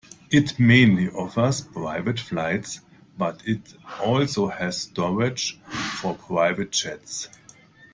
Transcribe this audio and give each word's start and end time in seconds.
It 0.31 0.57
mainly 0.59 1.09
offers 1.11 1.61
private 1.61 2.19
flights, 2.19 2.79
but 3.19 3.47
it 3.47 3.75
also 4.01 4.47
has 4.47 4.81
storage 4.81 5.59
for 5.61 6.15
private 6.15 6.71
jets. 6.71 7.29